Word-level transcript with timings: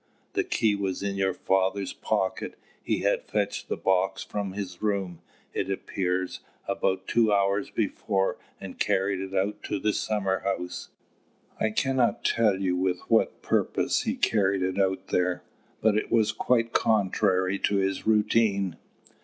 "The 0.33 0.43
key 0.43 0.73
was 0.75 1.03
in 1.03 1.13
your 1.15 1.35
father's 1.35 1.93
pocket. 1.93 2.55
He 2.81 3.01
had 3.01 3.25
fetched 3.29 3.67
the 3.69 3.77
box 3.77 4.23
from 4.23 4.53
his 4.53 4.81
room, 4.81 5.21
it 5.53 5.69
appears, 5.69 6.39
about 6.67 7.07
two 7.07 7.31
hours 7.31 7.69
before, 7.69 8.39
and 8.59 8.79
carried 8.79 9.19
it 9.19 9.35
out 9.37 9.61
to 9.65 9.77
the 9.77 9.93
summer 9.93 10.39
house. 10.39 10.89
I 11.59 11.69
cannot 11.69 12.23
tell 12.25 12.59
you 12.59 12.75
with 12.75 13.01
what 13.09 13.43
purpose 13.43 14.01
he 14.01 14.15
carried 14.15 14.63
it 14.63 14.79
out 14.79 15.09
there, 15.09 15.43
but 15.81 15.95
it 15.95 16.11
was 16.11 16.31
quite 16.31 16.73
contrary 16.73 17.59
to 17.59 17.75
his 17.75 18.07
routine." 18.07 18.77